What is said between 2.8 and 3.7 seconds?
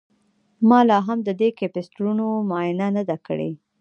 نه ده کړې